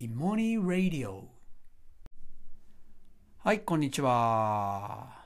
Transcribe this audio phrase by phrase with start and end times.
[0.00, 1.24] イモニー・ラディオ
[3.38, 5.24] はいこんにちは。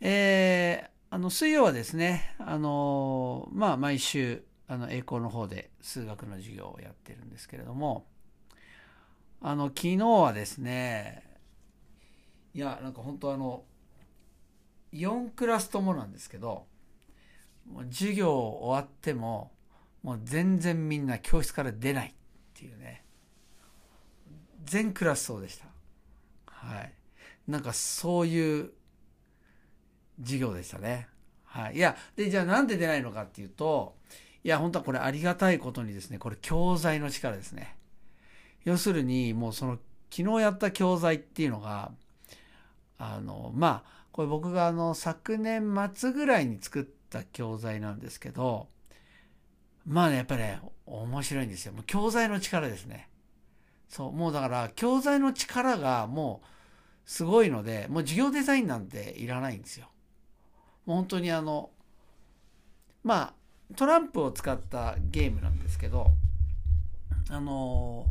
[0.00, 8.06] えー、あの水曜はですねあのまあ毎週あの栄光の方で数学の授業をやってるんですけれども
[9.42, 11.22] あの昨日はですね
[12.54, 13.64] いやなんか本当あの
[14.94, 16.64] 4クラスともなんですけど
[17.70, 19.52] もう授業終わっても
[20.02, 22.12] もう全然みんな教室から出ないっ
[22.54, 23.02] ていうね。
[24.66, 25.66] 全クラスそうでした。
[26.46, 26.92] はい。
[27.48, 28.72] なんかそういう
[30.20, 31.08] 授業でしたね。
[31.44, 31.76] はい。
[31.76, 33.94] いやでじゃあなんで出ないのかっていうと
[34.44, 37.76] いや本当はこれありがたいことにですねこれ教材の力ですね。
[38.64, 39.78] 要するにもうその
[40.10, 41.92] 昨日やった教材っていうのが
[42.98, 48.68] あのまあこれ僕があの昨年末ぐらいに作った教材なんですけど
[49.86, 51.72] まあねやっぱりね面白いんですよ。
[51.72, 53.08] もう教材の力ですね。
[53.88, 56.46] そうもうだから教材の力がもう
[57.06, 59.86] すごいのでもう授業デザインなんていらないんですよ。
[60.86, 61.70] もう本当にあの
[63.04, 63.34] ま
[63.70, 66.12] あトランプを使ったゲームなんですけど
[67.30, 68.06] あの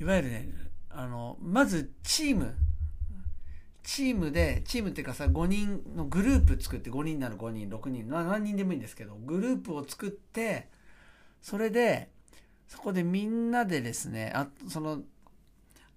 [0.00, 0.48] いわゆるね
[0.90, 2.54] あのまずチーム。
[3.86, 10.68] チームでチームっていうかさ5人のグループ作って5人なら5人6人何人でもいいんですけどグループを作って
[11.42, 12.08] それで
[12.74, 15.00] そこでみんなでですねあその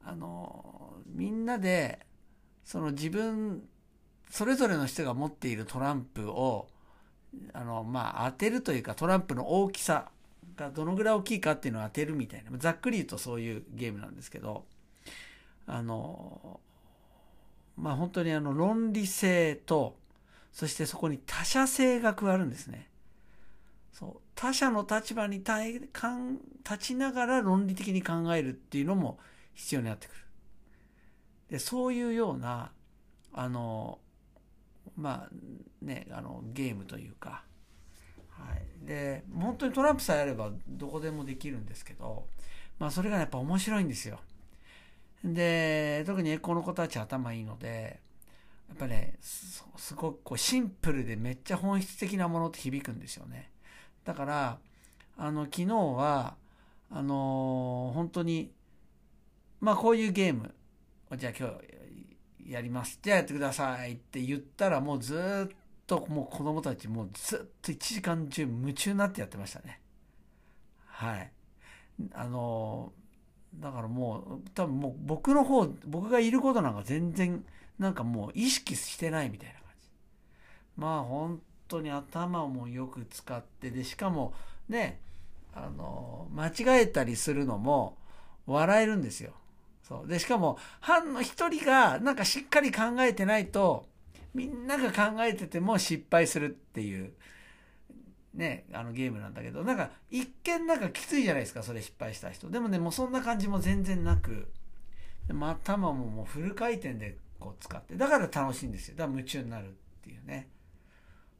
[0.06, 2.06] あのみんなで
[2.64, 3.68] その自分
[4.30, 6.68] それぞれの人が持っているトランプを
[7.52, 10.10] あのまあ当てるというかトランプの大きさ
[10.56, 14.66] がどのぐらい大きいかっていうのを当てるみたいなざっくり言うとそういうゲームなんですけど
[15.66, 16.60] あの
[17.76, 19.96] まあ本当にあの論理性と
[20.54, 22.88] そしてそこに他者性が加わるんですね。
[23.98, 29.18] そう他者の立場に対かん立ちながら論理的に考えるっていうのも
[29.56, 30.18] 必要になってくる。
[31.50, 32.72] でそういうような
[33.34, 33.98] あの
[34.96, 35.30] まあ
[35.82, 37.44] ねあのゲームというか、
[38.30, 38.54] は
[38.84, 42.28] い、で本当にトランプさえあればどこでもできるんですけど、
[42.78, 44.20] まあ、それがやっぱ面白いんですよ。
[45.24, 48.00] で特にこの子たち頭いいので
[48.70, 49.64] やっぱねす
[49.96, 53.50] ごくこうシンプルでめっちゃ本質的なものって響くんですよね
[54.08, 54.58] だから
[55.18, 56.36] あの昨日は
[56.90, 58.54] あのー、本当に
[59.60, 60.56] まあこういうゲーム
[61.18, 61.50] じゃあ今
[62.46, 63.00] 日やります。
[63.02, 69.82] じゃあやってくださいって言ったらもうずっともう子供たちもうずっと1時間中夢中になってやってましたね。
[70.86, 71.32] はい。
[72.14, 73.08] あのー
[73.56, 77.44] だからもう多分もう僕の方僕がいることなんか全然
[77.80, 79.90] なんかもう意識してないみたいな感じ。
[80.76, 84.34] まあ本当に頭もよく使ってでしかも
[84.70, 85.00] ね
[85.54, 87.98] あの間違えたりするのも
[88.46, 89.32] 笑えるんですよ
[89.84, 93.86] そうでしかも班の一人がなんかしっかり考えてないと
[94.34, 97.12] みんなが考えてても失敗するっていう
[98.38, 102.50] ね、あのゲームなんだけど、なんか一見なんかきついじゃないですか、それ失敗した人。
[102.50, 104.48] でもね、もうそんな感じも全然なく、
[105.28, 108.96] でも頭ももうフル回転でこう使って、だから楽しいんですよ。
[108.96, 109.72] だから夢中になるっ
[110.04, 110.48] ていうね。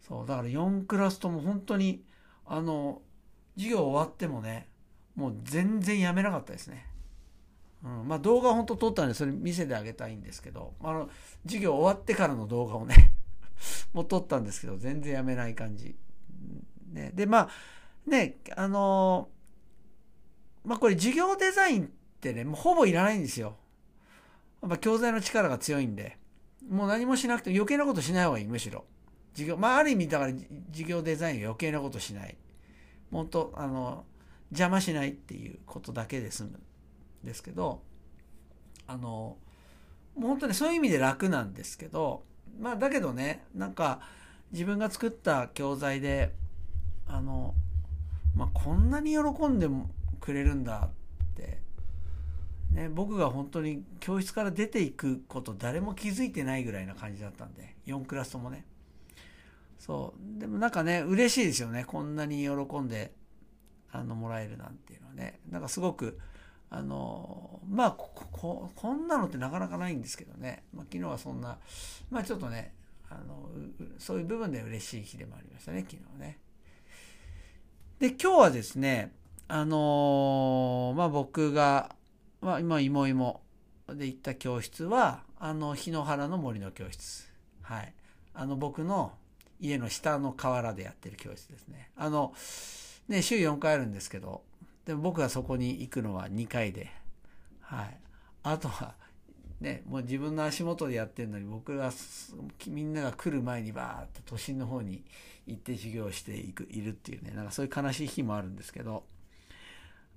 [0.08, 2.04] そう、だから4クラスとも本当に、
[2.46, 3.02] あの、
[3.56, 4.70] 授業終わってもね、
[5.16, 6.86] もう全然やめなかったですね。
[7.84, 11.10] うん、まあ動画本当撮ったんでそれ見せてあげたいんですけど、あの、
[11.44, 13.14] 授業終わってからの動画をね
[13.94, 15.96] もう撮ったんですけど、全然やめない感じ。
[16.92, 17.50] ね、で、まあ、
[18.10, 19.30] ね、あの
[20.64, 21.90] まあこれ授業デザインっ
[22.22, 23.58] てね、もうほぼいらないんですよ。
[24.62, 26.18] やっぱ教材の力が強いんで、
[26.70, 28.86] もう何もしなくて余計なことしない方がいい、むしろ。
[29.38, 30.32] 授業、まあある意味だから
[30.72, 32.36] 授業デザインが余計なことしない。
[33.12, 34.04] 本当あの、
[34.50, 36.60] 邪魔しないっていうことだけで済むん
[37.24, 37.84] ですけど、
[38.88, 39.38] あの、
[40.16, 42.24] もう本当にそういう意味で楽なんですけど、
[42.60, 44.02] まあだけどね、なんか
[44.52, 46.34] 自分が作った教材で、
[47.06, 47.54] あの、
[48.36, 49.70] まあ、こんなに喜んで
[50.20, 50.90] くれるんだっ
[51.36, 51.60] て、
[52.72, 58.66] ね、僕が本当に教室から出ていくこと誰も気づいてないぐらいな感じだったんで4クラスともね
[59.80, 63.14] そうでもなんかね嬉しいですよねこんなに喜んで
[63.92, 66.20] あのもらえるなんていうのはねなんかすごく
[66.70, 71.58] あのまあこここんなのってなかなかないんですけどね、まあ、昨日はそんな
[72.10, 72.74] まあちょっとね
[73.10, 73.50] あの
[73.98, 76.40] そういう部分で嬉しい日でもありましたね昨日ね。
[78.00, 79.12] で、今日はですね、
[79.48, 81.96] あの、まあ、僕が、
[82.42, 83.42] まあ、今、芋芋
[83.90, 87.28] で行った教室は、あの、日野原の森の教室。
[87.64, 87.94] はい。
[88.36, 89.14] あの、僕の
[89.60, 91.92] 家の下の河原でやってる教室ですね。
[91.96, 92.34] あの、
[93.08, 94.44] ね、週4回あるんですけど、
[94.86, 96.92] でも僕はそこに行くのは2回で、
[97.62, 97.98] はい。
[98.44, 98.96] あとは、
[99.60, 101.92] ね、もう自分の足元でやってるのに僕が
[102.68, 105.04] みんなが来る前にバーッと都心の方に
[105.48, 109.04] 行って授業していくいるっていうねなんかそういう悲しい日もあるんですけど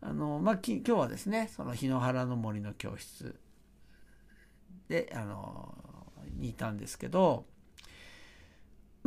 [0.03, 3.35] あの、まあ、今日はですねその日野原の森の教室
[4.89, 5.75] であの
[6.37, 7.47] にいたんですけど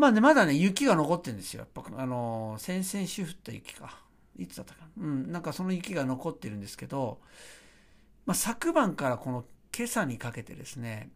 [0.03, 1.61] まあねまだね雪が残ってるんですよ。
[1.61, 4.01] やっぱあの先々週降った雪か。
[4.37, 5.05] いつだったかな。
[5.05, 7.21] うんなんかその雪が残ってるんですけど、
[8.25, 11.09] まあ、昨晩からこの今朝にかけてですね、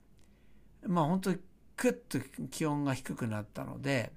[0.86, 1.38] まあ本当に
[1.76, 4.14] クッと気温が低くなったので、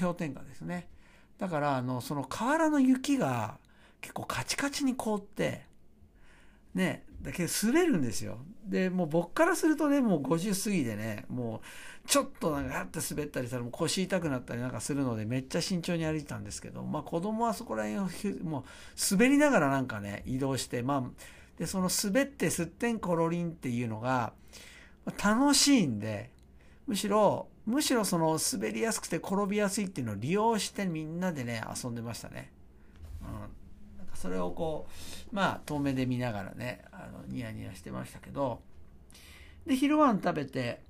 [0.00, 0.88] 氷点下ですね。
[1.36, 3.58] だから、あの、その河原の雪が
[4.00, 5.66] 結構カチカチに凍って、
[6.78, 8.38] ね、だけど滑るんですよ。
[8.64, 11.60] で、もう僕からするとね、もう50過ぎでね、も
[12.04, 18.64] うちょっとなんかガッて滑ったりしたらもう腰痛くなったりなんかするのでめっちゃ慎重に歩いてたんですけど、まあ子供はそこら辺をもう
[19.10, 21.02] 滑りながらなんかね、移動して、まあ
[21.58, 24.32] で、その滑ってすってんころりんっていうのが
[25.22, 26.30] 楽しいんで、
[26.86, 32.52] むしろ、むしろその滑りやすくて転びやすいっていうのを利用してみんなでね、遊んでましたね。
[33.22, 33.57] うん。
[34.18, 34.88] それをこ
[35.32, 38.60] う、まあ遠目で見ながらね、あの、ニヤニヤしてましたけど、
[39.64, 40.82] で、昼ご飯食べて、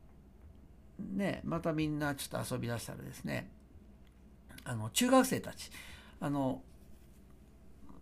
[0.98, 3.50] ね、またみんなちょっと遊び出したらですね、
[4.64, 5.70] あの、中学生たち、
[6.20, 6.62] あの、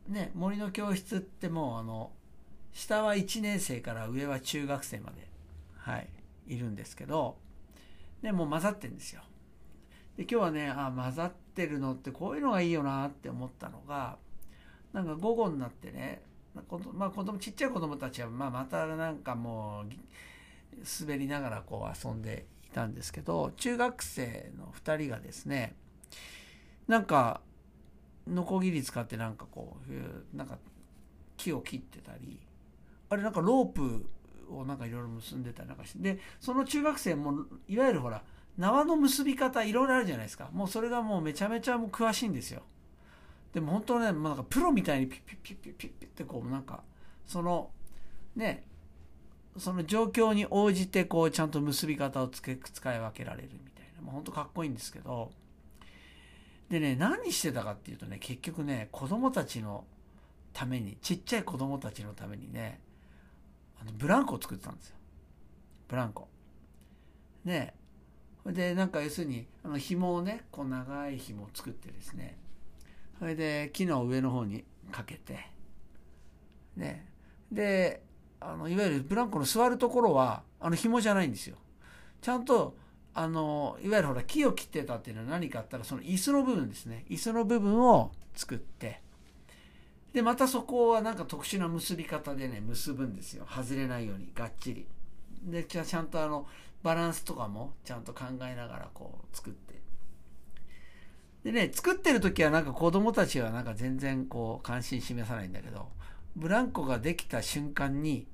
[0.06, 2.12] ね、森の教室ってもうあの、
[2.72, 5.29] 下は1年生から上は中学生まで、
[5.76, 6.08] はい、
[6.46, 7.37] いるんですけど、
[8.22, 9.22] で、もう混ざってるんですよ。
[10.17, 14.19] で、今日はね、あ、混ざってるのってこういうのがいいよなって思ったのが、
[14.96, 16.22] なんか午後になってね、
[16.54, 16.62] ま
[17.06, 19.93] あ子供、ちっちゃい子供たちは、まあまたなんかもう、
[21.00, 25.76] 滑りながらこう遊んでいたんですけど、中学生の2人がですね、
[26.88, 27.43] なんか、
[28.26, 30.56] ノコギリ使ってなんかこう、なんか
[31.37, 32.40] 木を切ってたり、
[33.10, 34.06] あれなんかロープ
[34.50, 38.22] をなんかいろいろ結んでたりなんかしてでその中学生もいわゆるほら
[38.56, 40.48] 縄の結び方いろいろあるじゃないですか。
[40.54, 42.62] もうそれがもうめちゃめちゃもう詳しいんですよ。
[43.56, 46.82] でも本当ね、まあ、なんかプロみたいにピッピッピッピッピッピッってこうなんか
[47.26, 47.70] その
[48.35, 48.67] ね
[49.56, 55.31] その状況に応じてこうちゃんと結び方をつけ使い分けられるみたいなもう本当かっこいいんですけど
[56.69, 59.85] でね何してたかっていうとね結局ね子供たちの
[60.53, 62.79] ためにちっちゃい子供たちのためにね
[63.81, 64.97] あのブランコを作ってたんですよ。
[65.88, 66.29] ブランコ。
[67.47, 67.73] ね
[68.44, 72.37] で、なんか要するに、あの紐をね、こう長い紐を作ってですね、
[73.19, 75.51] それで木の上の方にかけて、
[76.77, 77.07] ね、
[77.51, 78.03] で、
[78.41, 81.57] あの、いわゆるブランコの座るところは、あの紐じゃないんですよ。
[82.21, 82.77] ちゃんと、
[83.15, 87.05] あの、いわゆるほら木を切ってたっていうのは何かあったら、その椅子の部分ですね。
[87.09, 89.01] 椅子の部分を作って、
[90.13, 93.47] で、またそこはなんか特殊な結び方でね、結ぶんですよ。
[93.49, 94.87] 外れないように、がっちり。
[95.45, 96.47] で、ちゃんとあの、
[96.83, 99.86] バランスとかもちゃんと考えながらこう作って。
[101.46, 105.87] でね、作ってる時はなんか子供たちはなんか全然こう関心示さないんだけど、
[106.34, 108.26] ブランコができた瞬間に、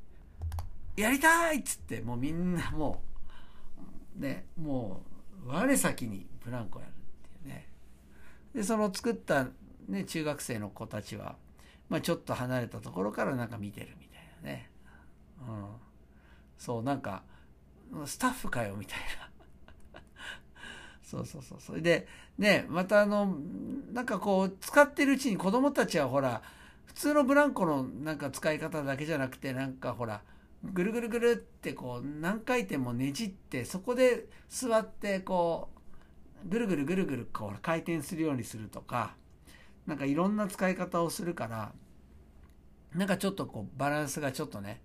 [0.96, 3.02] やりたいっつって、もうみんなも
[4.18, 5.02] う、ね、も
[5.44, 6.94] う、我先にブランコやるっ
[7.42, 7.68] ていうね。
[8.54, 9.46] で、その作った
[9.88, 11.36] ね、中学生の子たちは、
[11.90, 14.70] まあ、ちょっと離れたところからなんか見てるみたいなね。
[15.46, 15.66] うん。
[16.56, 17.24] そう、なんか、
[18.06, 19.21] スタッフかよ、みたいな。
[21.12, 21.60] そうそうそう。
[21.60, 22.06] それで、
[22.38, 23.36] ね、またあの、
[23.92, 26.42] なんかこう、使ってるうちに子供たちはほら、
[26.86, 30.22] 普通のブランコのなんか使い方だけじゃなくて、なんかほら、
[30.64, 35.68] ぐるぐるぐるってこう、何回転もねじって、そこで座ってこ
[36.44, 39.14] う、ぐるぐるぐるぐるこう回転するようにするとか、
[39.86, 41.72] なんかいろんな使い方をするから、
[42.94, 44.80] なんかちょっとこうバランスがちょっとね、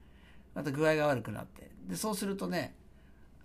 [0.54, 1.72] また具合が悪くなって。
[1.88, 2.76] で、そうするとね、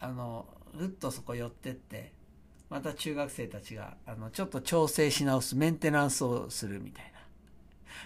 [0.00, 0.46] あの、
[0.76, 2.12] ぐっとそこ寄ってって、
[2.72, 7.20] また中学生たちが、あの、ちょっと調整し直す、メンテナンスをするみたいな。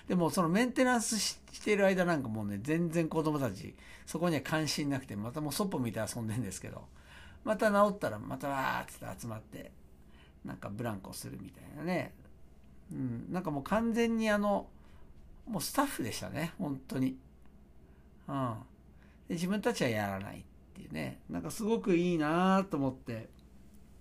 [0.09, 6.85] でもそのメンテナンスしている間なんかもうね、全然子供たち、そこには関心なくて、またもうそっぽ見て遊んでんですけど、
[7.45, 9.71] また治ったらまたわーっつって集まって、
[10.45, 12.13] なんかブランコするみたいなね。
[12.91, 14.67] うん、なんかもう完全にあの、
[15.47, 17.17] もうスタッフでしたね、本当に。
[18.27, 18.55] うん。
[19.29, 20.43] で自分たちはやらないっ
[20.75, 23.36] ていうね、なんかすごくいいなと思って、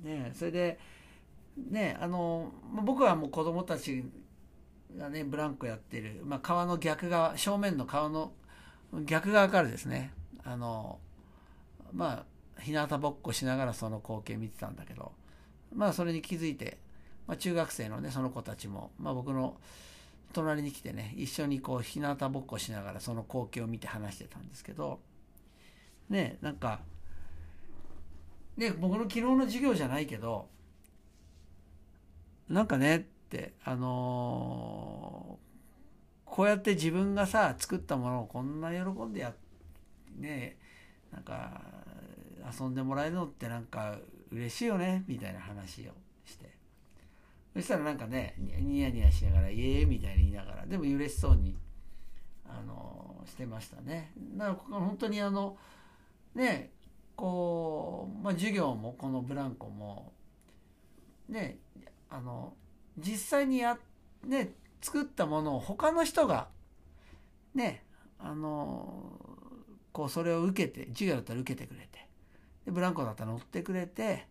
[0.02, 0.80] ね、それで、
[1.70, 2.52] ね、あの、
[2.84, 4.04] 僕はもう子供たち
[4.98, 8.34] がね、ブランコやってる、まあ、川の逆側、正面の川の
[9.06, 10.12] 逆側からですね、
[10.44, 11.00] あの、
[11.94, 12.26] ま
[12.58, 15.12] あ、日向ぼっこしながらその光景見てたんだけど、
[15.74, 16.78] まあ、それに気づいて、
[17.28, 19.58] まあ、中学生のね、その子たちも、まあ、僕の
[20.36, 25.00] 隣に来てね一緒にこう日向ぼっこしながらその光景を見て話してたんですけど
[26.10, 26.82] ねなんか
[28.58, 30.48] ね僕の昨日の授業じゃないけど
[32.50, 39.34] なんかねってあのー、こうやって自分がさ作ったものをこんな喜んでや
[40.18, 40.58] ね
[41.12, 41.62] なんか
[42.60, 43.98] 遊んでもらえるのってなんか
[44.32, 45.92] 嬉しいよねみたいな話を
[46.26, 46.52] して
[47.54, 51.56] そしたらなんかねニヤニヤしながら「イエーイ」みたいに言いながらでも嬉しそうに
[52.48, 54.12] あのしてましたね。
[54.36, 55.58] だか本当にあの
[56.36, 56.72] ね
[57.16, 60.12] こう、まあ、授業もこのブランコも
[61.30, 61.58] ね
[62.10, 62.54] あの
[62.98, 63.78] 実際にや
[64.26, 66.48] ね作ったものを他の人が
[67.54, 67.84] ね
[68.20, 69.20] あの
[69.92, 72.08] こうそれを受けて授業だったら受けてくれて
[72.66, 74.28] でブランコだったら乗ってくれて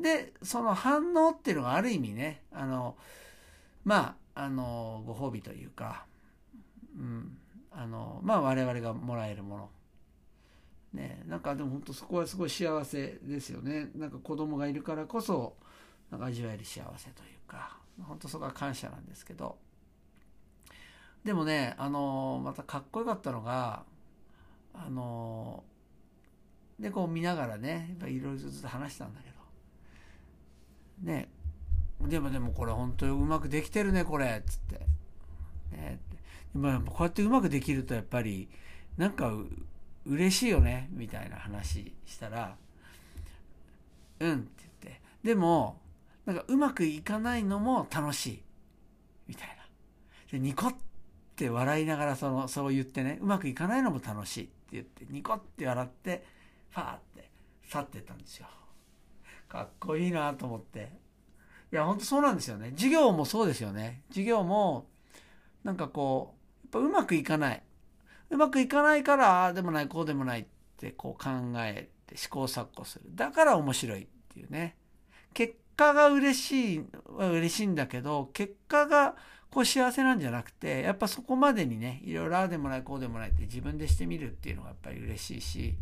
[0.00, 2.96] でその反応っていうのがある意味ねあの
[3.84, 6.06] まああのご褒美というか、
[6.98, 7.36] うん、
[7.70, 9.70] あのまあ我々がもらえるもの。
[10.94, 13.90] ねなんかでも本当そこはすごい幸せですよね。
[13.94, 15.56] なんか子供がいるからこそ
[16.10, 17.78] なんか味わえる幸せというか。
[18.02, 19.56] 本当そこは感謝なんですけど。
[21.24, 23.84] でもねあのまたかっこよかったのが
[24.74, 25.62] あの
[26.78, 29.34] でこう見ながらねいろいろずっと話したんだけど。
[31.10, 31.28] ね
[32.00, 34.80] でもでもこれ本当にうまくできてるねこれっつって。
[35.72, 35.98] ね、
[36.52, 38.48] まあこうやってうまくできるとやっぱり
[38.96, 39.32] なんか
[40.06, 42.56] 嬉しいよねみたいな話したら
[44.20, 45.00] 「うん」って言って。
[45.22, 45.80] でも
[46.26, 48.42] なんかうまくいかないのも楽しい
[49.26, 49.54] みたいな。
[50.30, 50.74] でニコっ
[51.36, 56.24] て笑いながらそのそう言ってねうまくいかないのも楽しいって言ってニコって笑って
[56.70, 57.30] ファーって
[57.64, 58.46] 去ってったんですよ。
[59.48, 60.92] かっこいいなと思って。
[61.72, 62.70] いやほんとそうなんですよね。
[62.72, 64.02] 授業もそうですよね。
[64.08, 64.86] 授業も
[65.64, 66.34] なんかこ
[66.72, 67.62] うやっぱうまくいかない。
[68.34, 70.44] うまくいかないからああでもないこうでもないっ
[70.76, 73.04] てこう考えて試行錯誤する。
[73.14, 74.76] だから面白いっていうね。
[75.32, 76.84] 結果が嬉しい
[77.16, 79.14] は嬉しいんだけど結果が
[79.52, 85.74] こう幸せなんじゃなくてやっぱそこまでにねいろいろああでもないこうでもないって自分でしてみるっていうのがやっぱり嬉しいし、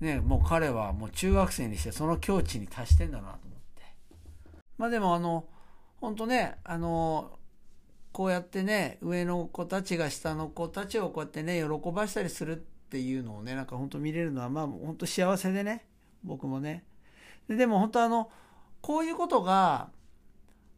[0.00, 3.38] ね、もう彼はもう中学生にしてその境地に達してんだなと思っ
[3.76, 3.82] て。
[4.76, 5.44] まあでもあの
[6.00, 7.38] 本当ねあの
[8.16, 15.84] こうやってね上の子たちが下の子たちをこうやってね喜ばしたりするっていうのをねなんか本当見れるのはまあ本当幸せでね
[16.24, 16.86] 僕もね。
[17.46, 18.30] ででも本当あの
[18.80, 19.90] こういうことが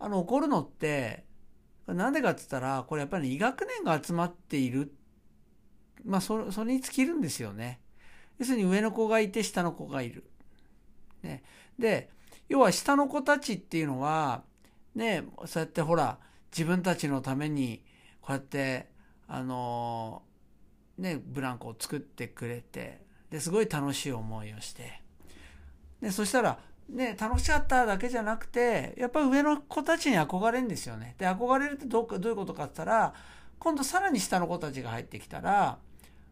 [0.00, 1.22] あの起こるのって
[1.86, 4.92] なんでかっつったらこれやっぱり、ね、医学年が集まっている。
[6.04, 7.78] まあそそれに尽きるんですよね。
[8.40, 10.24] 要するに上の子がいて下の子がいる。
[11.22, 11.44] ね、
[11.78, 12.10] で
[12.48, 14.42] 要は下の子たちっていうのは
[14.96, 16.18] ねそうやってほら
[16.50, 17.82] 自分たちのために
[18.20, 18.88] こうやって
[19.26, 20.22] あの
[20.96, 25.02] ねブランコを作ってくれてですごい楽しい思いをして
[26.00, 31.14] でそしたらね楽しかっただけじゃなくてやっぱ上の子たちに憧れるんですよね。
[31.18, 33.14] で憧れるってどうどういうことかって言ったら
[33.58, 35.78] 今度さらに下の子たちが入ってきたら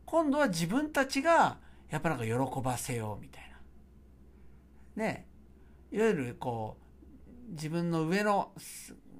[0.05, 1.59] 今度は自分たちが
[1.91, 3.43] やっぱなんか喜ばせようみたい
[4.97, 5.03] な。
[5.05, 5.27] ね
[5.93, 6.79] いわゆるこ
[7.49, 8.53] う自分の上の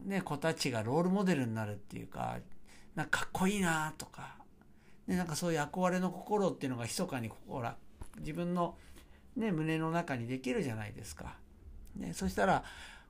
[0.07, 2.39] ね、子たちがロールモデルになるっていうか、
[2.95, 4.37] なんかかっこいいなとか、
[5.07, 7.77] ね、なんかそういう憧れの心っていうのが密かにほら、
[8.21, 8.77] 自分の、
[9.37, 11.37] ね、胸の中にできるじゃないですか。
[11.97, 12.63] ね、そしたら、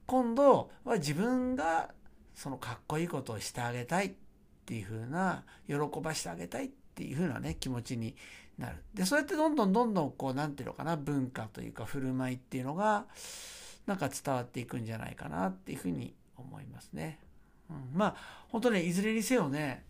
[0.06, 1.90] 今度は自分が
[2.34, 4.12] そのかっこいいことをしてあげたいっ
[4.64, 8.16] ていう風な、喜ばしてあげたいっていう風なね、気持ちに
[8.56, 8.82] なる。
[8.94, 13.06] で、そうやってどんどんどんどんこう、なんていうのかな、文化というか振る舞いっていうのが、
[13.84, 16.14] なんか伝わっていくんじゃないかなっていうふうに
[16.76, 17.18] ますね。
[17.71, 18.16] うん、まあ
[18.49, 19.83] 本当ねいずれにせよね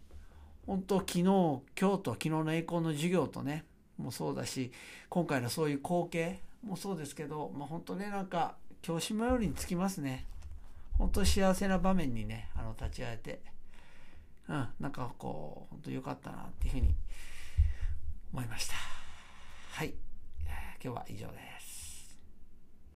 [0.67, 3.65] 本当昨日今日と昨日の栄光の授業とね
[3.99, 4.73] もそうだし
[5.11, 10.25] 今回のそういう光景もそうですけど、まあ、本当ねなんか教師よりにつきますね。
[10.99, 13.41] 本当幸せな場面にねあの立ち会えて、
[14.49, 16.95] うん、なんかこう本当良かったなっていうふうに
[18.33, 18.75] 思いました。
[19.73, 19.93] はい、
[20.83, 21.56] 今日は以上です。